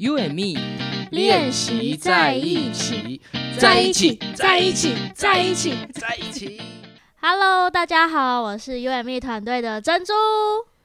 [0.00, 0.60] You and me
[1.10, 3.20] 练习在一起，
[3.58, 5.76] 在一起，在一起，在一起。
[5.92, 6.60] 在一起。
[7.20, 10.12] Hello，大家好，我是 U M E 团队的珍珠。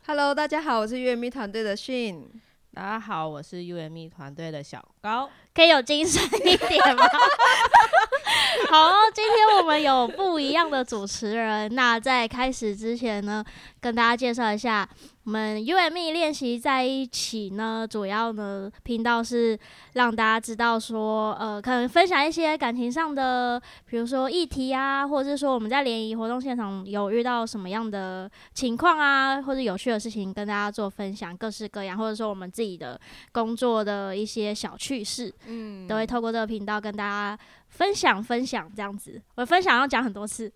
[0.07, 2.28] Hello，大家好，我是 U M E 团队的迅。
[2.73, 5.30] 大家好，我是 UME 团队的小高。
[5.54, 7.05] 可以有精神一点吗？
[8.71, 11.75] 好，今天我们有不一样的主持人。
[11.75, 13.45] 那在开始之前呢，
[13.80, 14.89] 跟大家介绍一下，
[15.26, 19.57] 我们 UME 练习在一起呢，主要呢频道是
[19.94, 33.00] 让大家知道说，呃，可能分享一些感情上的，比如说议题啊，或者是说我们在联谊活动现场有遇到什么样的情况啊，或者有趣的事情跟大家做分享，各式各样，或者说我们自己的
[33.31, 35.33] 工作的一些小趣事。
[35.47, 37.38] 嗯都会透过这个频道跟大家
[37.69, 39.22] 分享分享这样子。
[39.36, 40.52] 我分享要讲很多次，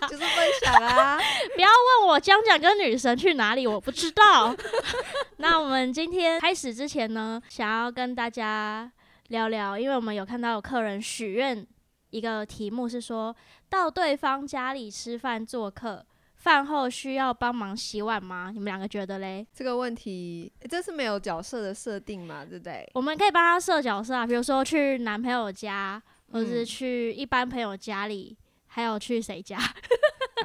[0.08, 0.28] 就是分
[0.64, 1.18] 享啊。
[1.54, 1.68] 不要
[2.00, 4.54] 问我江江跟女神去哪里，我不知道。
[5.38, 8.90] 那我们今天开始之前呢，想要跟大家
[9.28, 11.66] 聊聊，因为我们有看到有客人许愿
[12.10, 13.34] 一个题目是说
[13.68, 16.04] 到对方家里吃饭做客。
[16.36, 18.50] 饭后需要帮忙洗碗吗？
[18.54, 19.44] 你们两个觉得嘞？
[19.52, 22.88] 这个问题，这是没有角色的设定嘛，对不对？
[22.94, 26.00] 我们可以帮他设角色啊，比如说去男朋友家，
[26.30, 29.58] 或者是嗯去一般朋友家里，还有去谁家？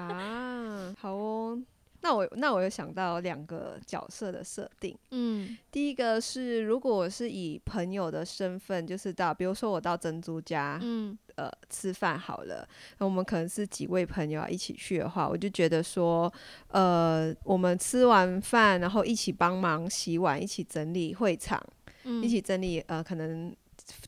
[0.07, 1.61] 啊， 好哦。
[2.05, 4.93] 那我那我有想到两个角色的设定。
[5.11, 16.31] 嗯第一个是，如果我是以朋友的身份，就是到，比如说我到珍珠家，嗯呃吃饭好了，那我们可能是几位朋友啊一起去的话，我就觉得说，
[16.67, 21.57] 呃，我们吃完饭，然后一起帮忙洗碗，一起整理会场，
[22.03, 23.55] 嗯，一起整理呃可能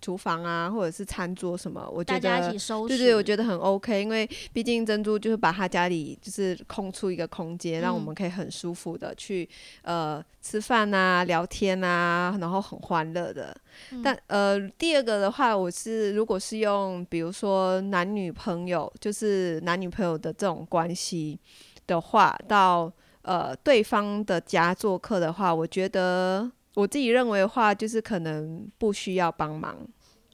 [0.02, 2.98] 厨房啊或者是餐桌什么，我觉大家一得起收拾。
[2.98, 9.48] 对对，我觉得很 OK，因为毕竟珍珠就是把她家里就是空出一个空间，让我嗯们可以很舒服的去
[9.82, 13.56] 呃吃饭啊、聊天啊，然后很欢乐的。
[13.92, 21.40] 嗯但呃，第二个的话，我是如果是用比如说男女朋友，就是男女朋友的这种关系
[21.88, 22.92] 的话，到
[23.24, 29.76] 呃对方的家做客的话，我觉得我自己认为的话，就是可能不需要帮忙。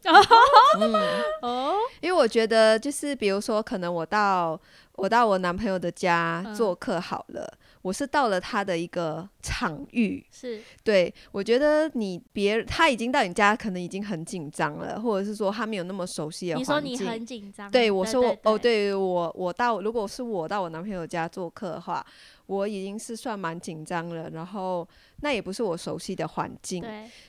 [0.82, 0.94] 嗯，
[1.44, 4.60] 哦，因为我觉得就是比如说，可能我到
[4.94, 7.48] 我到我男朋友的家嗯做客好了，
[7.84, 10.60] 我是到了他的一个场域，是。
[10.84, 16.94] 对我觉得你别他已经到你家，可能已经很紧张了，或者是说他没有那么熟悉的你说环境。
[16.94, 22.04] 你很紧张，对，我说我哦，对，对我我到如果是我到我男朋友家做客的话，
[22.46, 24.88] 我已经是算蛮紧张了，然后
[25.22, 26.84] 那也不是我熟悉的环境，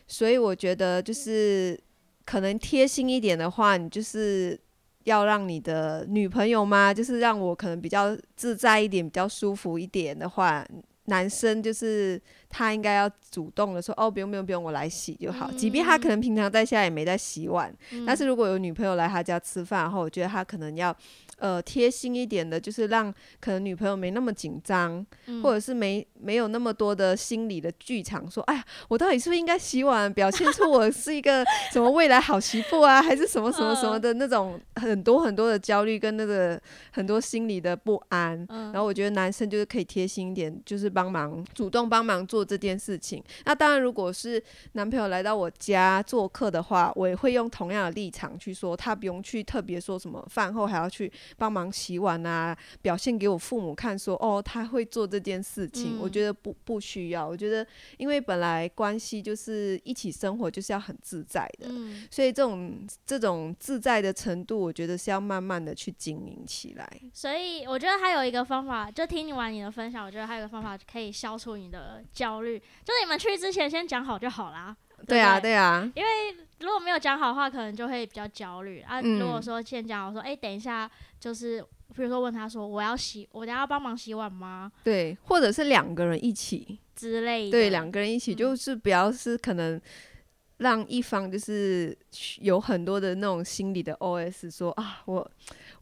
[0.06, 1.78] 所以我觉得就是
[2.24, 4.58] 可能贴心一点的话，你就是
[5.04, 10.64] 要让你的女朋友嘛，就是让我可能比较自在一点，比较舒服一点的话，
[11.06, 15.50] 男生就是他应该要主动的说哦，不用不用不用，我来洗就好。
[15.50, 20.96] 即便他可能平常在家也没在洗碗，嗯但是如果有女朋友来他家吃饭，然后我觉得他可能要
[21.42, 36.60] 呃贴心一点的，就是让可能女朋友没那么紧张，嗯或者是没没有那么多的心理的剧场，说哎呀，我到底是不是应该洗碗，表现出我是一个 什么未来好媳妇啊，还是什么什么什么的那种很多很多的焦虑跟那个
[36.92, 38.46] 很多心理的不安。
[38.48, 43.22] 嗯然后我觉得男生就是可以贴心一点，就是帮忙主动帮忙做这件事情。
[43.44, 44.42] 那当然，如果是
[44.72, 55.98] 男朋友来到我家做客的话，我也会用同样的立场去说，他不用去特别说什么饭后还要去帮忙洗碗啊，表现给我父母看说，哦，他会做这件事情。
[55.98, 57.64] 嗯我觉得不不需要，我觉得
[57.96, 61.68] 因为本来关系就是一起生活就是要很自在的。
[61.68, 67.00] 嗯，所以这种这种自在的程度，我觉得是要慢慢的去经营起来。
[67.12, 74.76] 所以我觉得还有一个方法，就听你完你的分享，我觉得还有一个方法可以消除你的焦虑，就是你们去之前先讲好就好啦。
[75.06, 75.92] 对啊，不对对啊，
[76.72, 78.98] 如果没有讲好的话，可能就会比较焦虑啊。
[79.02, 80.90] 嗯如果说先讲好说，哎、等一下，
[81.20, 81.60] 就是
[81.94, 84.72] 比如说问他说，我要洗，我等下要帮忙洗碗吗？
[84.82, 87.50] 对，或者是两个人一起，之类的。
[87.50, 89.78] 对，两个人一起，嗯就是不要是可能
[90.56, 91.94] 让一方就是
[92.40, 95.30] 有很多的那种心理的 OS，说啊，我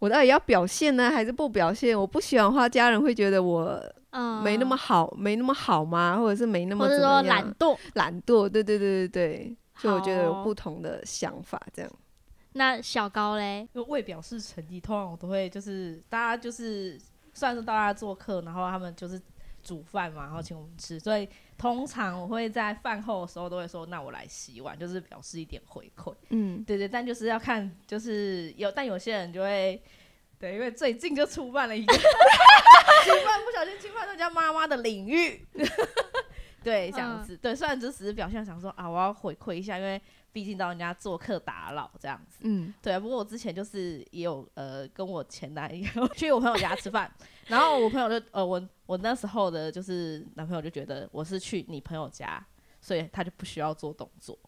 [0.01, 1.97] 我到底要表现呢，还是不表现？
[1.97, 6.19] 我不喜欢的话，家人会觉得我嗯，没那么好，没那么好吗？
[6.19, 7.79] 或者是没那么或者怎么样说懒惰。
[7.95, 8.49] 懒惰？
[8.49, 11.91] 对对对对对，所以我觉得有不同的想法，这样。
[12.53, 17.01] 那小高嘞，就为表示诚意，通常我都会就是大家就是
[17.33, 19.21] 虽然说到家做客，然后他们就是
[19.63, 26.13] 煮饭嘛，然后请我们吃，所以通常我会在饭后的时候都会说，那我来洗碗，就是表示一点回馈。
[26.31, 29.81] 嗯，对对，但就是要看，就是有，但有些人就会，
[30.39, 31.95] 对，因为最近就触犯了一个
[33.05, 35.47] 侵犯，不小心侵犯人家妈妈的领域，
[36.63, 40.01] 对，这样嗯子，对，虽然就只是表现想说啊，我要回馈一下，因为
[40.33, 42.99] 毕竟到人家做客打扰这样子，嗯对。
[42.99, 47.11] 不过我之前就是也有呃跟我前男友 去我朋友家吃饭，
[47.49, 52.45] 然后我朋友就呃我我那时候的就是男朋友就觉得我是去你朋友家，
[52.81, 54.39] 所以他就不需要做动作，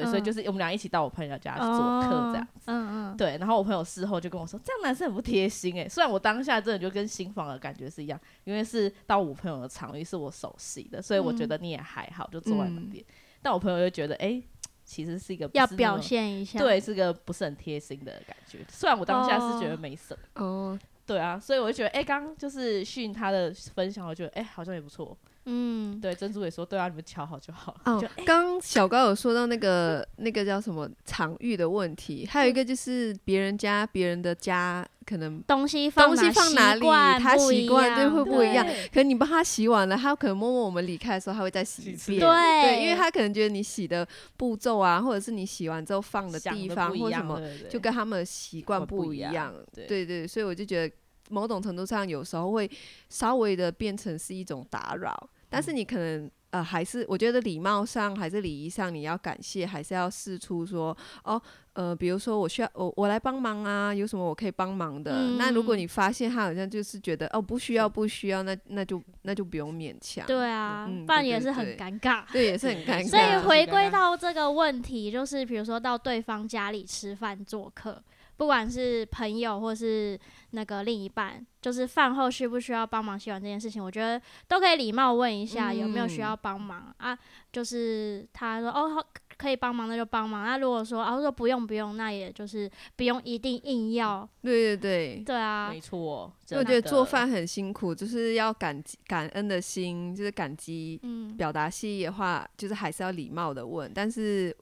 [0.00, 2.44] 对，所以嗯就是我们俩一起到我朋友家去做客这样。
[2.44, 13.04] 子嗯嗯，对，然后我朋友事后就跟我说，这样男生很不贴心哎、虽然我当下真的就跟新房的感觉是一样，因为是到我朋友的场域是我熟悉的，所以我觉嗯得你也还好，就坐在那边。
[13.40, 14.42] 但我朋友就觉得，哎、
[14.84, 16.58] 其实是一个不要表现一下。
[16.58, 18.58] 对，是个不是很贴心的感觉。
[18.68, 25.16] 虽然我当下是觉得没什么，哦，对啊，所以我就觉得，哎、刚刚就是训他的分享，我觉得，哎、好像也不错。
[25.46, 27.74] 嗯，对，珍珠也说，对啊，你们瞧好就好。
[27.84, 36.80] 哦 就，刚小高有说到那个那个叫什么场域的问题，还有一个就是别人家别人的家可能东西放东西放哪里，
[37.22, 38.66] 他习惯对会不一样。
[38.92, 42.10] 可能你帮他洗完了，他可能默默我们离开的时候，他会再洗一次。
[42.10, 42.20] 遍。
[42.20, 44.06] 对因为他可能觉得你洗的
[44.36, 47.40] 步骤啊，或者是你洗完之后放的地方或什么，
[47.70, 49.54] 就跟他们的习惯不不一一样。
[49.72, 50.94] 对对，所以我就觉得
[51.30, 52.68] 某种程度上有时候会
[53.08, 56.30] 稍微的变成是一种打扰，但是你可能。
[56.50, 65.32] 呃，还是我觉得礼貌上还是礼仪上，你要感谢，还是要试出说，哦，呃，比如说我需要我我来帮忙啊，有什么我可以帮忙的。
[65.36, 70.24] 那如果嗯你发现他好像就是觉得哦不需要不需要，那那就那就不用勉强。
[70.24, 72.22] 对啊，嗯不然也是很尴尬。
[72.32, 73.08] 对，也是很尴尬。
[73.08, 78.00] 所以回归到这个问题，就是比如说到对方家里吃饭做客，
[78.36, 80.18] 不管是朋友或是
[80.50, 87.18] 那个另一半，就是饭后需不需要帮忙洗碗这件事情，我觉得都可以礼貌问一下有没有需嗯要帮忙、啊。
[87.52, 89.06] 就是他说哦好
[89.38, 90.44] 可以帮忙，那就帮忙。
[90.44, 94.28] 那如果说啊说不用不用，那也就是不用一定硬要。
[94.42, 100.98] 对对对，对啊没，错，因为我觉得做饭很辛苦，就是要感激感恩的心，就是感激。
[101.02, 104.54] 嗯，表达谢意的话，就是还是要礼貌的问，但是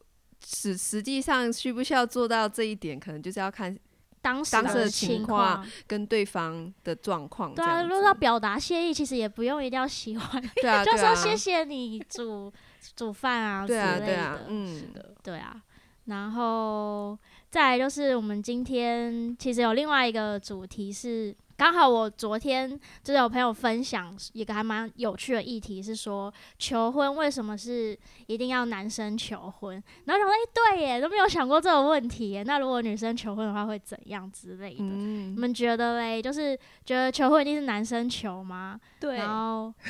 [0.44, 3.76] 实实际上需不需要做到这一点，可能就是要看
[4.22, 12.52] 当时的情情况跟对方的状况对啊，如果要表达谢意，其实也不用一定要喜欢， 对啊，就对啊说谢谢你煮
[12.96, 14.06] 煮饭啊之对啊，类的。
[14.06, 14.82] 对啊，嗯，
[15.22, 15.62] 对啊，
[16.06, 17.18] 然后
[17.50, 22.68] 再来就是我们今天其实有另外一个主题是，刚好我昨天
[23.02, 27.96] 就是有朋友分享一个还蛮有趣的议题，是说求婚为什么是
[28.26, 29.82] 一定要男生求婚？
[30.04, 30.36] 然后想说，哎、
[30.76, 32.42] 对耶，都没有想过这个问题耶。
[32.46, 34.82] 那如果女生求婚的话会怎样之类的？
[34.82, 36.20] 你嗯，们觉得嘞？
[36.20, 38.78] 就是觉得求婚一定是男生求吗？
[38.98, 39.72] 对然后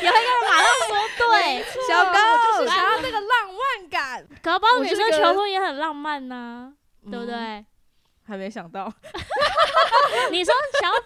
[0.00, 6.72] 有一个人马上说对，小高我就是想要那个浪漫感，搞不好女生求婚也很浪漫呐、
[7.10, 7.26] 对不嗯？
[7.26, 7.66] 对？
[8.30, 8.86] 还没想到，
[10.30, 10.96] 你说想要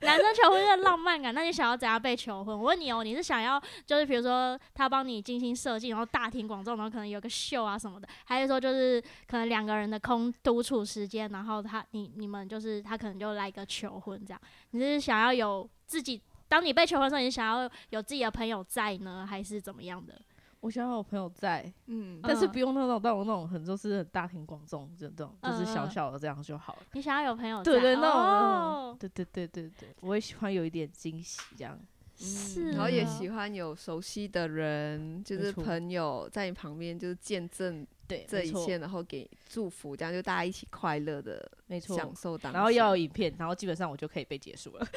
[0.00, 2.58] 男生求婚是浪漫感，那你想要怎样被求婚？
[2.58, 14.40] 我问你哦，你是想要就是比如说他帮你精心设计，然后大庭广众，然后可能有个秀啊什么的，还是说就是可能两个人的空独处时间，然后他你你们就是他可能就来一个求婚这样？
[14.70, 16.20] 你是想要有自己？
[16.48, 20.20] 当你被求婚的时候，你想要有自己的朋友在呢，还是怎么样的？
[20.60, 26.80] 我想要有朋友在，嗯，但是嗯不用那种到我那种很就是很大庭广众这种，就是小嗯小的这样就好了。
[26.92, 27.72] 你想要有朋友在？
[27.72, 31.78] 对对，那种哦，对对对对对，我也喜欢有一点惊喜这样。
[32.22, 41.96] 是，然后也喜欢有熟悉的人，就是朋友在你旁边，就是见证对，这一切，然后给祝福，这样就大家一起快乐的没错。
[41.96, 42.58] 享受当下。
[42.58, 44.86] 然后要有影片，然后基本上我就可以被结束了。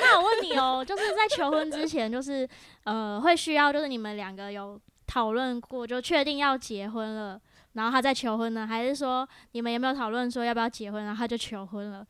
[0.00, 2.48] 那我问你哦，就是在求婚之前，就是
[2.84, 7.40] 呃，会需要就是你们两个有讨论过，就确定要结婚了，
[7.72, 12.06] 然后他再求婚呢，还是说你们有没有讨论说要不要结婚，然后他就求婚了？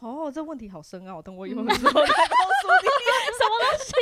[0.00, 2.06] 哦，这问题好深奥，等我以嗯后再告诉你。
[3.38, 3.92] 什么东西？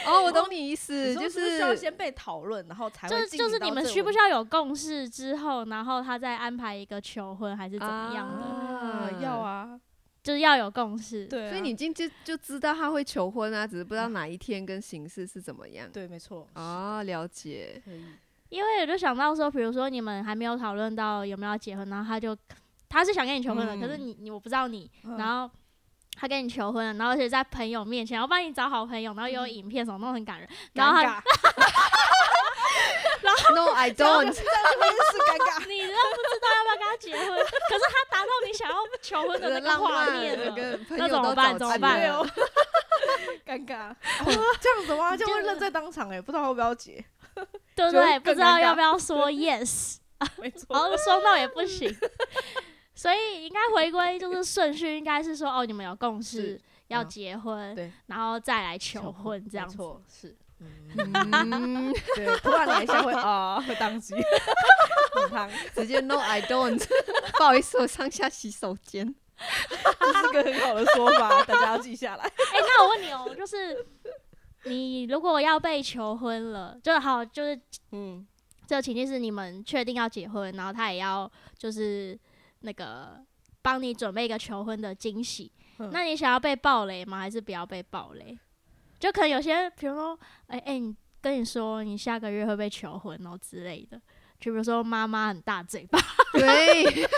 [0.08, 8.46] 哦，我懂你意思，就是需要先被讨论，然后才会就是就是你们需不需要要有共识之后，然后他再安排一个求婚，还是怎么样的？
[8.46, 9.10] 啊？
[9.20, 9.78] 要啊，
[10.22, 11.26] 就是要有共识。
[11.26, 15.88] 对啊，所以你已经就就知道他会求婚啊，只是不知道哪一天跟形式是怎么样。
[15.92, 17.80] 对，没错，哦，了解。
[17.84, 18.04] 可以。
[18.48, 22.36] 因为我就想到说，比如说你们还没有讨论到有没有要结婚，然后他就
[22.88, 25.48] 他是想跟你求婚的，嗯可是你你我不知道你，嗯然后
[26.16, 31.22] 他跟你求婚了，然后而且在朋友面前，然后帮你找好朋友，然后有影片什么都很感人，然后尴他尬，
[33.54, 34.32] No, I don't。
[34.34, 35.66] 是尴尬。
[35.66, 40.78] 你都不知道要不要跟他结婚，可是他达到你想要求婚的那个画面了。
[40.90, 42.00] 那怎么办怎么办
[43.46, 43.94] 尴尬。
[44.60, 45.16] 这样子吗？
[45.16, 47.04] 这样会认在当场哎，不知道要不要结。
[47.74, 48.18] 对不对？
[48.18, 49.96] 不知道要不要说 yes，
[50.36, 51.96] 没错然后说 no 也不行，
[52.94, 59.78] 所以应该回归就是顺序，应该是说哦，你们有共识，要嗯结婚，对，然后再来求求婚这样子。
[60.08, 60.36] 是，
[60.96, 64.14] 嗯，嗯， 对，突然来一下会啊， 会宕机，
[65.14, 66.78] 很烫， 直接 No I don't，
[67.38, 69.14] 不好意思，我上下洗手间。
[69.98, 72.24] 这是个很好的说法，大家要记下来。
[72.24, 73.86] 哎、那我问你哦、就是
[74.64, 77.58] 你如果要被求婚了，就好，就是
[77.92, 78.26] 嗯，
[78.66, 82.18] 这个情境是你们确定要结婚，然后他也要就是
[82.60, 83.18] 那个
[83.62, 85.50] 帮你准备一个求婚的惊喜。
[85.78, 87.20] 嗯那你想要被暴雷吗？
[87.20, 88.38] 还是不要被暴雷？
[89.00, 90.16] 就可能有些，比如说，
[90.46, 94.00] 哎、哎、你跟你说你下个月会被求婚哦之类的，
[94.38, 95.98] 就比如说妈妈很大嘴巴，
[96.34, 97.08] 对，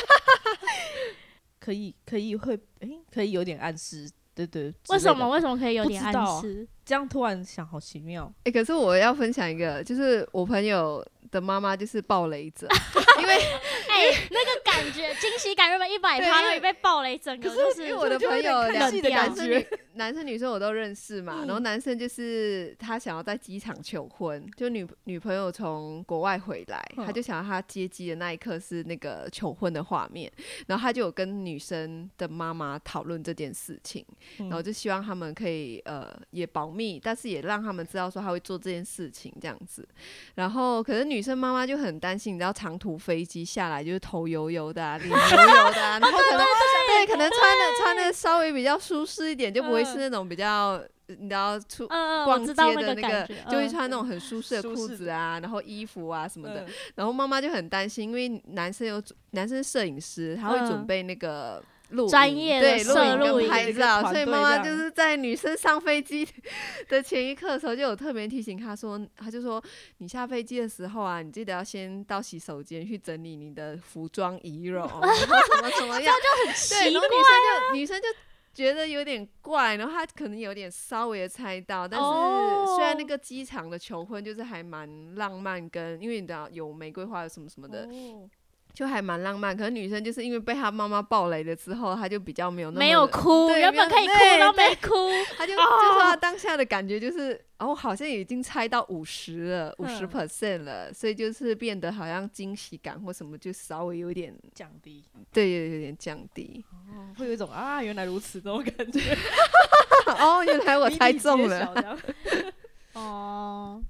[1.61, 4.73] 可以，可以会，诶，可以有点暗示，对对。
[4.89, 5.29] 为什么？
[5.29, 6.67] 为什么可以有点暗示？
[6.93, 8.31] 这样突然想，好奇妙。
[8.45, 12.69] 哎、可是我要分享一个，就是我朋友的妈妈就是暴雷者，
[13.19, 27.07] 因为哎、那个感觉惊喜感原本一百趴，对因为那你被暴雷，整个可就是因为我的朋友两男生男生女生我都认识嘛，嗯然后男生就是他想要在机场求婚，就女女朋友从国外回来，嗯。
[27.07, 30.31] 他就想要他接机的那一刻是那个求婚的画面，
[30.67, 34.05] 然后他就有跟女生的妈妈讨论这件事情，
[34.39, 34.49] 嗯。
[34.49, 39.87] 然后就希望他们可以呃也保密，但是也让他们知道说他会做这件事情这样子。
[40.35, 46.47] 然后可是女生妈妈就很担心，你知道长途飞机下来就是头油油的、啊，脸油油的、啊， 然后可能
[46.87, 51.87] 对可能穿的穿的稍微比较舒适一点，就不会是那种比较你知道出。
[51.89, 56.65] 逛街的那个就会穿那种很舒适的裤子啊，然后衣服啊什么的。
[56.65, 61.65] 嗯然后妈妈就很担心，因为男生有准男生摄影师，他会准嗯备那个录
[62.09, 66.27] 专业的对摄录影录影跟拍照，所以妈妈就是在女生上飞机
[66.89, 69.63] 的前一刻的时候，就有特别提醒她说，她就说
[69.99, 75.27] 你下飞机的时候啊，你记得要先到洗手间去整理你的服装仪容，然后什
[75.63, 78.09] 么什么样，对，奇然后怪女生就女生就。
[78.55, 88.29] 觉得有点怪，然后她可能有点稍微的猜到，但是哦虽然那个机场的求婚就是还蛮浪漫，跟因为你知道有玫瑰花什么什么的，哦
[88.75, 89.57] 就还蛮浪漫。
[89.57, 106.65] 可是女生就是因为被她妈妈暴雷了之后，她就比较没有那么没有哭，对原本可以哭都没哭，她就、哦就说她当下的感觉就是，哦，好像已经猜到五十了，五十嗯 percent 了，所以就是变得好像惊喜感或什么就稍微有点，降低，对，有点降低。
[106.91, 109.01] 哦，会有一种啊，原来如此这种感觉。
[110.19, 111.73] 哦，原来我猜中了。
[112.95, 113.83] 哦。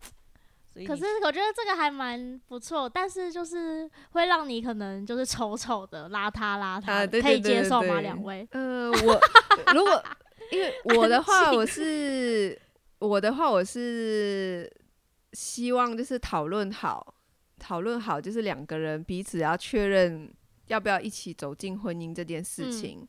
[0.73, 8.01] 所以可是我觉得这个还蛮不错，但是就是会让你可能就是丑丑的、邋遢邋遢，啊对可以接受吗？
[8.01, 8.47] 两位？
[8.53, 9.21] 呃，我
[9.75, 10.03] 如果
[10.51, 12.59] 因为 我的话，我是
[12.99, 14.71] 我的话，我是
[15.33, 17.15] 希望就是讨论好，
[17.59, 20.33] 讨论好，就是两个人彼此要确认
[20.69, 23.09] 要不要一起走进婚姻这件事嗯情。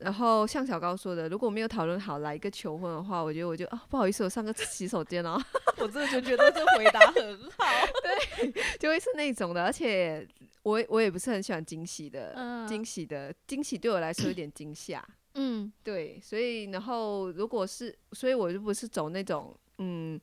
[0.00, 5.40] 然后像小高说的，如果没有讨论好来一个求婚的话，我觉得我就啊不好意思，我上个洗手间哦，
[5.78, 7.64] 我真的就觉得这回答很好。
[8.42, 9.62] 对就会是那种的。
[9.64, 10.26] 而且
[10.62, 15.06] 我我也不是很喜欢惊喜的，嗯惊喜的惊喜对我来说有点惊吓。
[15.34, 20.20] 嗯对，所以然后如果是，所以我就不是走那种，嗯，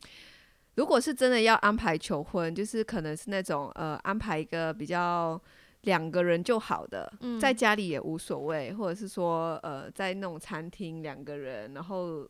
[0.76, 5.42] 如果是真的要安排求婚，就是可能是那种呃安排一个比较
[5.82, 12.28] 两个人就好的，嗯在家里也无所谓，或者是说呃在那种餐厅两个人，然后。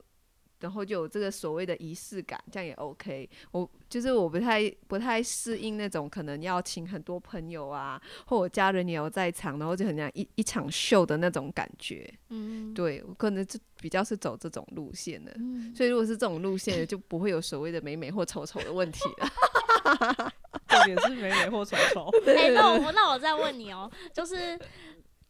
[0.59, 3.29] 然后就有这个所谓的仪式感，这样也 OK。
[3.51, 12.11] 我就是我不太不太适应那种可能要请很多朋友啊，或我家人也要在场，然后就很像一一场秀的那种感觉。
[12.29, 20.33] 嗯，对我可能就比较是走这种路线的，嗯，所以如果是这种路线，就不会有所谓的美美或丑丑的问题了。
[20.77, 22.09] 重点是美美或丑丑。
[22.25, 24.57] 哎、那我那我再问你哦、就是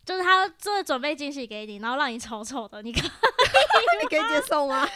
[0.05, 3.01] 就是他真的准备惊喜给你，然后让你丑丑的，你可
[4.01, 4.87] 你可以接受吗？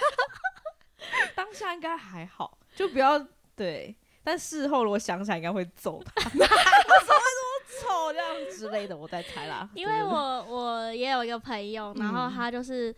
[1.36, 3.20] 当下应该还好，就不要
[3.56, 3.96] 对。
[4.24, 6.30] 但事后如果想起来，应该会揍他。
[6.30, 8.96] 怎么会这么丑这样之类的？
[8.96, 9.68] 我在猜啦。
[9.74, 12.96] 因为我我也有一个朋友，然后嗯他就是、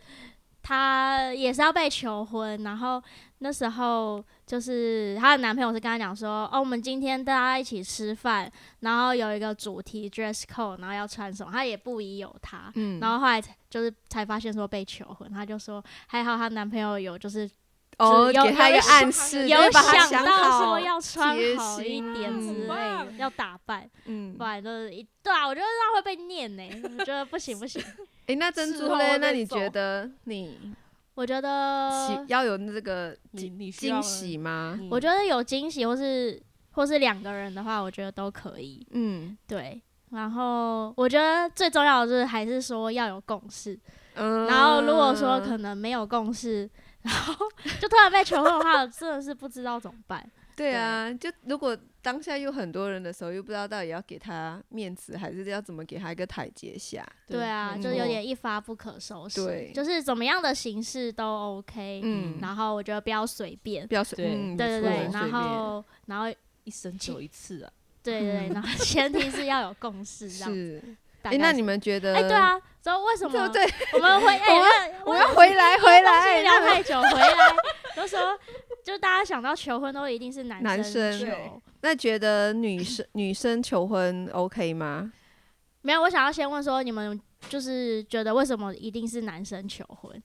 [0.64, 3.00] 他也是要被求婚，然后
[3.38, 12.72] 那时候就是她的男朋友是跟她讲说，哦，我们今天大家一起吃饭，然后有一个主题 dress code，然后要穿什么，她也不疑有他。
[12.76, 17.48] 嗯然后后来才就是才发现说被求婚，她就说还好她男朋友有就是
[17.98, 26.62] 哦，有给他一个有暗示，有想到好说要穿贴好一心点之类要打扮，嗯不，然就是一对啊，我觉得这样会被念呢、
[26.98, 27.82] 我觉得不行不行。
[28.26, 29.18] 诶，那珍珠嘞？
[29.18, 30.74] 那你觉得你
[31.14, 34.76] 我觉喜得，要有这个你你需要惊喜吗？
[34.80, 36.40] 嗯我觉得有惊喜或是
[36.72, 38.84] 或是两个人的话，我觉得都可以。
[38.92, 43.78] 嗯，对，然后我觉得最重要的就是还是说要有共识，
[44.14, 46.68] 嗯然后如果说可能没有共识，
[47.04, 47.34] 然 后
[47.80, 50.28] 就突然被求婚的话，真的是不知道怎么办。
[50.56, 57.04] 对啊，就如果当下有很多人的时候，又不知道到底要给他面子，还是要怎么给他一个台阶下。
[57.26, 59.44] 对啊，没就有点一发不可收拾。
[59.44, 61.26] 对就是怎么样的形式都
[61.58, 62.00] OK。
[62.04, 63.86] 嗯，然后我觉得不要随便。
[63.88, 66.26] 不要随，便嗯对对对，然后然后
[66.62, 67.72] 一生只有一次啊。
[68.04, 70.54] 对对对，然后前提是要有共识，这样。
[70.54, 70.96] 是。
[71.24, 72.14] 大哎，那你们觉得？
[72.14, 73.64] 哎，对，啊，之后为什么对？
[73.94, 77.56] 我们会我们我要回来， 回来，聊太久回来，
[77.96, 78.38] 都说
[78.84, 81.62] 就大家想到求婚都一定是男男生。
[81.80, 85.10] 那觉得女生女生求婚 OK 吗？
[85.80, 90.22] 没有，我想要先问说，你们就是觉得为什么一定是男生求婚？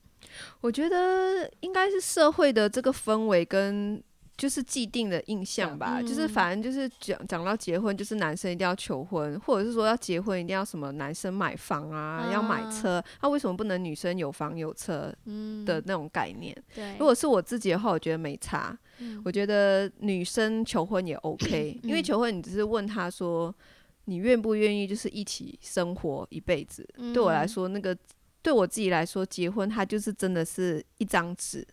[0.61, 4.01] 我觉得应该是社会的这个氛围跟
[4.39, 16.55] 就是既定的印象吧，嗯就是反正就是讲讲到结婚，就是男生一定要求婚，或者是说要结婚一定要什么男生买房啊，啊要买车，那、为什么不能女生有房有车嗯，的那种概念？
[16.73, 18.75] 对，如果是我自己的话，我觉得没差。
[19.01, 23.53] 嗯我觉得女生求婚也 OK， 因为嗯求婚你只是问他说
[24.05, 26.87] 你愿不愿意就是一起生活一辈子。
[27.13, 27.95] 对我来嗯说，那个
[28.41, 31.65] 对我自己来说，结婚它就是真的是一张纸，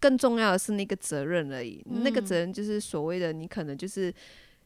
[0.00, 1.82] 更重要的是那个责任而已。
[1.86, 4.12] 那个嗯责任就是所谓的你可能就是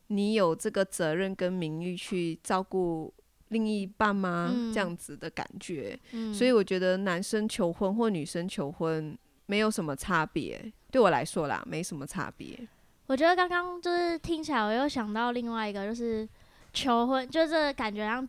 [0.08, 3.12] 你有这个责任跟名誉去照顾
[3.48, 4.50] 另一半吗？
[4.52, 5.98] 嗯这样子的感觉。
[6.12, 12.58] 嗯所以我觉得男生求婚或女生求婚没有什么差别，对我来说啦，没什么差别。
[13.06, 16.28] 我觉得刚刚就是听起来，我又想到另外一个，就是
[16.72, 18.28] 求婚，就是感觉像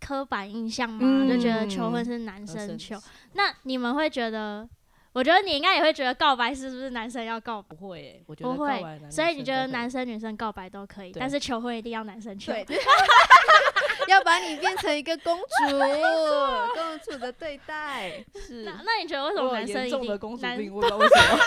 [0.00, 2.96] 刻板印象嘛，就觉得求婚是男生求。
[3.34, 4.68] 那你们会觉得？
[5.16, 7.74] 我觉得你应该也会觉得告白是不是男生要告白？
[7.74, 12.52] 不会诶，我觉得不会，所以你觉得男生女生告白都可以，但是求婚一定要男生求。
[12.52, 12.66] 对
[14.08, 15.78] 要把你变成一个公主，
[16.74, 18.22] 公主的对待。
[18.46, 21.38] 是那那你觉得为什么男生一定严重的公主病，我不知道为什么。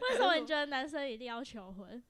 [0.08, 2.02] 为什么你觉得男生一定要求婚？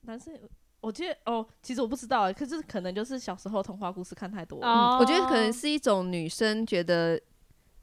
[0.00, 0.32] 男生，
[0.80, 4.66] 我记得哦，其实我不知道欸，可是可能就是小时候童话故事看太多了。
[4.66, 7.20] 哦嗯，我觉得可能是一种女生觉得，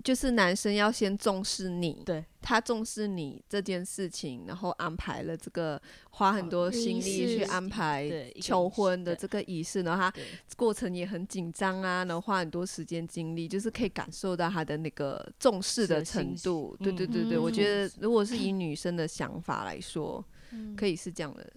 [0.04, 10.14] 就是男生要先重视你，对，他重视你这件事情，然后安排了这个花很多心力去安排求婚的这个仪式，然后他
[10.58, 16.76] 过程也很紧张啊，然后花很多时间精力，就是可以感受到他的那个重视的程度。
[16.82, 21.50] 对对嗯对对，我嗯觉得如果是以女生的想法来说，嗯可以是这样的。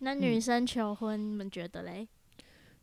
[0.00, 2.06] 那女生求婚，你们觉得嘞？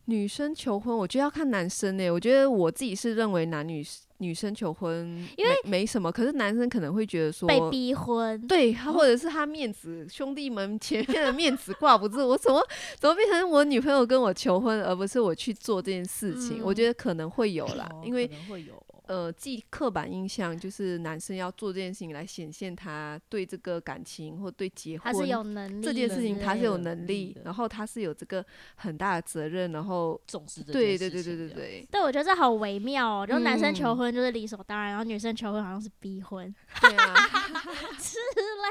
[0.06, 3.84] 女生求婚，我觉得要看男生呢、我觉得我自己是认为男女
[4.18, 12.60] 女生求婚，因为没没什么，可是男生可能会觉得说，被逼婚，对他或者是他面子，兄弟们前面的面子挂不住，我怎么
[12.98, 16.60] 怎么变成我女朋友跟我求婚，而不是我去做这件事情？
[16.64, 28.44] 我嗯觉得可能会有啦，哦因为可能会有哦呃，既刻板印象就是男生要做这件事情来显现他对这个感情或对结婚他是有能力这件事情他是有能力，然后他是有这个
[28.76, 33.26] 很大的责任，然后重视这对件对对对对事情这样对，对，我觉得这好微妙哦。
[33.26, 37.14] 就男生求嗯婚就是理所当然，然后女生求婚好像是逼婚 对啊，
[37.98, 38.18] 之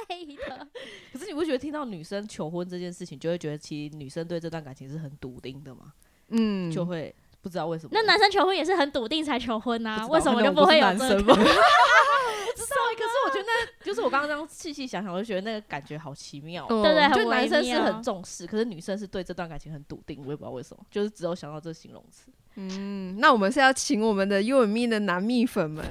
[0.07, 0.67] 类的。
[1.11, 5.93] 可是你不觉得听到女生求婚这件事情，就会觉得其实女生对这段感情是很笃定的吗？
[6.29, 7.15] 嗯，就会
[7.47, 7.91] 不知道为什么。
[7.93, 11.05] 那男生求婚也是很笃定才求婚呐、为什么就不会有这个？
[11.05, 11.33] 男生吗？
[11.35, 22.31] 不知道欸，可是我觉得那就是我刚刚这样细细想想，我就觉得那个感觉好奇妙对对，很就男生是很重视，可是女生是对这段感情很笃定，我也不知道为什么，就是只有想到这形容词。
[22.55, 25.85] 嗯，那我们是要请我们的优文蜜的男蜜粉们，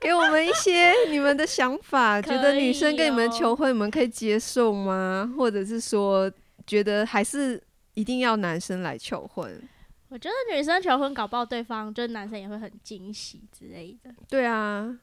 [0.00, 5.32] 给我们一些你们的想法，觉得女生跟你们哦求婚，你们可以接受吗？
[5.38, 6.30] 或者是说，
[6.66, 7.62] 觉得还是
[7.94, 9.62] 一定要男生来求婚？
[10.12, 14.94] 我觉得女生求婚搞不好对方就是男生也会很惊喜之类的，对啊，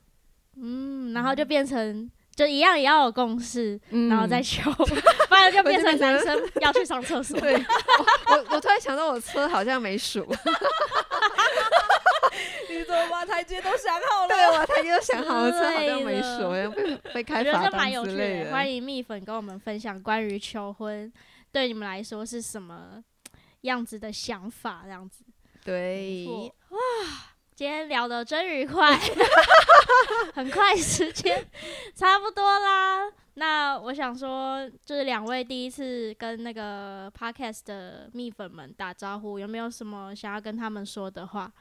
[0.56, 4.08] 嗯，然后就变成就一样也要有共识，嗯。
[4.08, 7.40] 然后再求， 不然就变成男生要去上厕所。
[7.40, 10.20] 对，我我我突然想到，我车好像没数，
[12.70, 14.28] 你怎么把台阶都想好了？
[14.30, 16.84] 对我台阶都想好了，车好像没数，好像被
[17.24, 18.72] 被我觉得开罚单这蛮有趣之类的，欢。
[18.72, 21.12] 迎蜜粉跟我们分享关于求婚
[21.52, 23.04] 对你们来说是什么
[23.62, 25.24] 样子的想法，这样子。
[25.64, 26.26] 对，
[26.70, 26.78] 哇，
[27.56, 28.98] 今天聊的真愉快，
[30.34, 31.46] 很快时间
[31.94, 33.12] 差不多啦。
[33.36, 41.52] 那我想说，就是两位第一次跟那个 podcast 的蜜粉们打招呼，有没有什么想要跟他们说的话？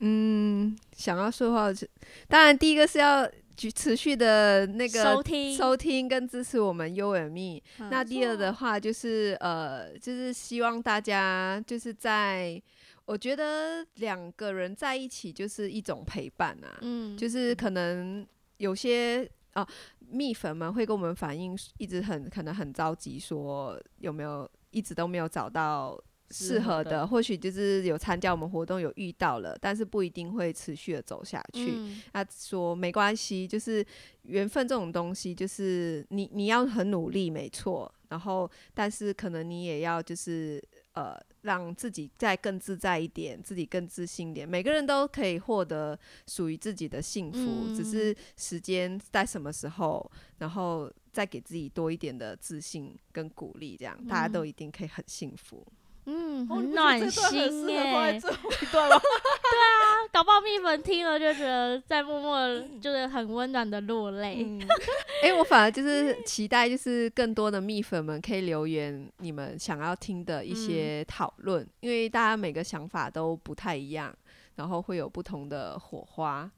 [0.00, 1.88] 嗯，想要说话是，
[2.28, 7.60] 当然第一个是要持持续的那个收听，收听跟支持我们 U Me。
[7.78, 7.90] 嗯。
[7.90, 12.60] 那第二的话就是呃，就是希望大家就是在
[13.06, 19.66] 我觉得两个人在一起就是一种陪伴啊，嗯，就是可能有些啊
[20.08, 31.72] 蜜粉们会跟我们反映，一直很可能很着急，说有没有一直都没有找到适合的，或许就是有参加我们活动有遇到了，但是不一定会持续的走下去。
[31.76, 33.84] 嗯他说没关系，就是
[34.22, 37.92] 缘分这种东西，就是你你要很努力，没错。
[38.08, 44.48] 然后，但是可能你也要就是呃，让自己再更自在一点，自己更自信一点。
[44.48, 50.08] 每个人都可以获得属于自己的幸福，嗯只是时间在什么时候，
[50.38, 55.66] 然后再给自己多一点的自信跟鼓励，这样大家都一定可以很幸福。
[55.66, 55.72] 嗯，
[56.06, 58.20] 哦你不觉得很暖心耶。
[58.20, 58.96] 最后一段吗？
[60.12, 62.38] 搞不好蜜粉听了就觉得在默默
[62.80, 64.44] 就是很温暖的落泪。
[64.46, 64.60] 嗯，
[65.24, 74.14] 哎、我反而就是期待，就是更多的蜜粉们可以留言你们想要听的一些讨论，因为大家每个想法都不太一样，
[74.56, 76.50] 然后会有不同的火花。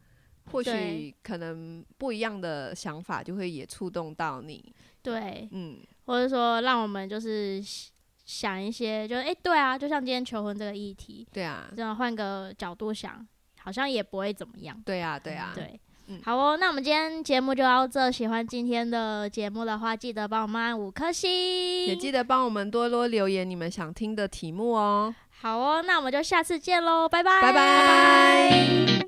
[0.52, 7.60] 或许可能不一样的想法就会也触动到你，对，嗯，或者说让我们就是
[8.26, 13.24] 想一些，就是哎、诶对啊，就像今天求婚这个议题，对啊，这样换个角度想，
[13.60, 14.78] 好像也不会怎么样。
[14.84, 18.10] 对啊，对啊，对，嗯好哦，那我们今天节目就到这。
[18.10, 29.05] 喜欢今天的节目的话，记得帮我们按五颗星，也记得帮我们多多留言你们想听的题目哦，好哦，那我们就下次见喽，拜拜，拜拜。